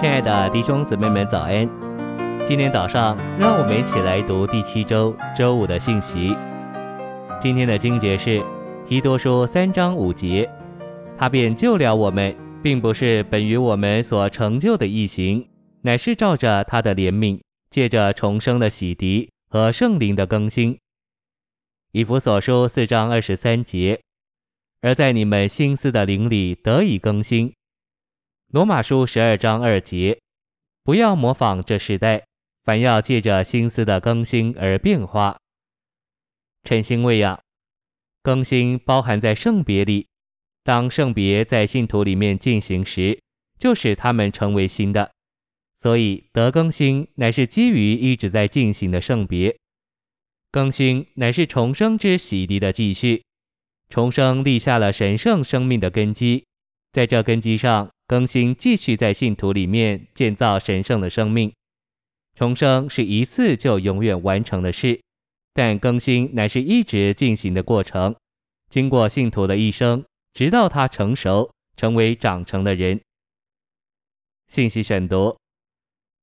[0.00, 1.68] 亲爱的弟兄姊妹们，早安！
[2.46, 6.36] 今天早上，让我们一起来读第七周周五的信息。
[7.40, 8.40] 今天的经节是
[8.86, 10.48] 提多书三章五节，
[11.18, 12.32] 他便救了我们，
[12.62, 15.44] 并不是本于我们所成就的异行，
[15.82, 20.78] 乃是照着他的怜悯，借着重生的洗涤和圣灵的更新。
[21.90, 23.98] 以弗所书四章二十三节，
[24.80, 27.52] 而在你们心思的灵里得以更新。
[28.50, 30.18] 罗马书十二章二节，
[30.82, 32.24] 不要模仿这时代，
[32.64, 35.36] 反要借着心思的更新而变化。
[36.64, 37.38] 晨星喂养，
[38.22, 40.06] 更新包含在圣别里。
[40.64, 43.20] 当圣别在信徒里面进行时，
[43.58, 45.10] 就使他们成为新的。
[45.78, 49.54] 所以得更新乃是基于一直在进行的圣别。
[50.50, 53.22] 更新乃是重生之洗涤的继续。
[53.90, 56.46] 重生立下了神圣生命的根基，
[56.92, 57.90] 在这根基上。
[58.08, 61.52] 更新继续在信徒里面建造神圣的生命，
[62.34, 64.98] 重生是一次就永远完成的事，
[65.52, 68.16] 但更新乃是一直进行的过程，
[68.70, 72.98] 经过信徒的一生，直到他成熟，成为长成的人。
[74.46, 75.36] 信息选读，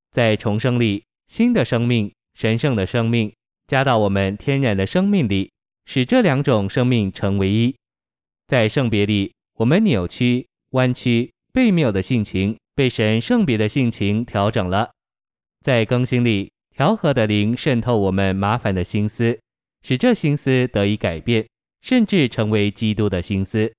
[0.09, 3.31] 在重生里，新的生命、神圣的生命
[3.67, 5.51] 加到我们天然的生命里，
[5.85, 7.75] 使这两种生命成为一。
[8.47, 11.34] 在圣别里，我们扭曲、弯曲。
[11.55, 14.91] 悖谬的性情被神圣别的性情调整了，
[15.61, 19.39] 在更新里，调和的灵渗透我们麻烦的心思，
[19.81, 21.47] 使这心思得以改变，
[21.81, 23.71] 甚至成为基督的心思。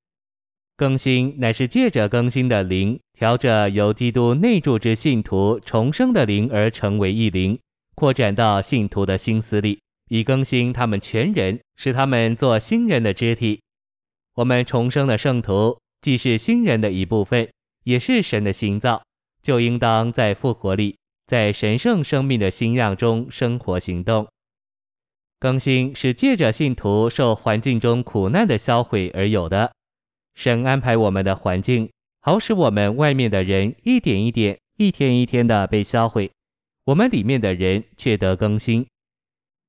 [0.74, 7.58] 更新乃是借着更新的灵，调着由基督内住之信徒重生的灵而成为一灵，
[7.94, 13.60] 扩展到信徒的心思里，以更新他们全人，使他们做新人的肢体。
[14.36, 17.46] 我们重生的圣徒既是新人的一部分。
[17.86, 19.00] 也是神的心造，
[19.40, 24.26] 就应当在复活里，在神圣生命的新样中生活行动。
[25.38, 29.72] 更新是借着信徒受环境中苦难的销毁而有的。
[30.34, 31.88] 神安排我们的环境，
[32.20, 36.28] 好使我们外面的人一点一点、一天一天的被销毁，
[36.86, 38.84] 我们里面的人却得更新。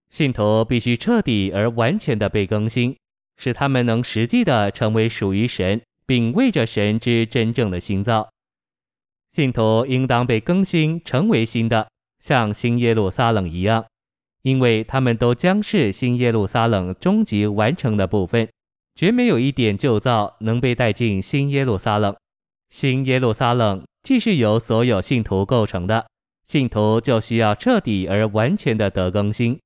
[0.10, 2.98] 信徒必须彻底而完全的被更新，
[3.38, 5.80] 使他们能实际的成为属于神。
[6.08, 8.30] 并为着神之真正的新造，
[9.30, 13.86] 信徒应当被更新成为新的，像新耶路撒冷一样，
[14.42, 18.50] 因为他们都将是新耶路撒冷终极完成的部分，
[18.96, 22.16] 绝没有一点旧造能被带进新耶路撒冷。
[22.70, 26.08] 新耶路撒冷既是由所有信徒构成的，
[26.46, 29.60] 信徒就需要彻底而完全的得更新。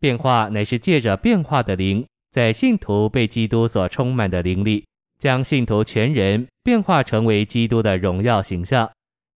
[0.00, 4.84] 变化乃是借着变化的灵，在信徒被基督所充满的灵里。
[5.22, 8.90] 将信徒全人变化成为基督的荣耀形象，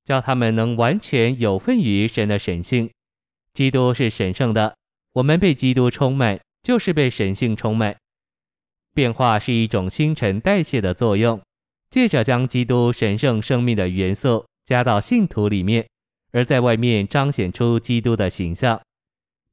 [0.04, 2.90] 叫他们能完全有份于神的神性。
[3.54, 4.76] 基督是神圣的，
[5.14, 7.96] 我们被基督充满，就是被神性充满。
[8.96, 11.40] 变化是一种新陈代谢的作用，
[11.92, 15.88] 借着将基督神圣生命的元素加到信徒里面，
[16.32, 18.82] 而在外面彰显出基督的形象。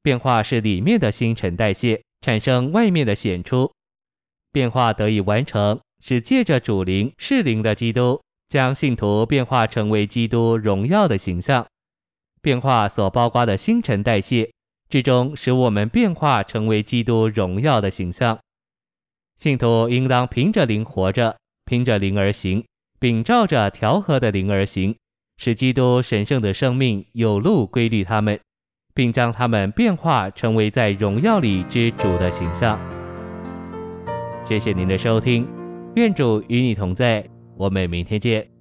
[0.01, 3.71] 变化是里面的新陈代谢产生外面的显出，
[4.51, 5.79] 变化得以完成。
[6.05, 11.65] 是借着主灵是灵的基督，将信徒变化成为基督荣耀的形象。
[12.41, 14.51] 变化所包括的新陈代谢，
[14.89, 18.37] 最终使我们变化成为基督荣耀的形象。
[19.37, 22.65] 信徒应当凭着灵活着，凭着灵而行，
[22.99, 24.93] 并照着调和的灵而行，
[25.37, 28.37] 使基督神圣的生命有路规律他们，
[28.93, 32.77] 并将他们变化成为在荣耀里之主的形象。
[34.43, 35.62] 谢谢您的收听。
[35.95, 37.23] 愿主与你同在，
[37.55, 38.52] 我们明天见。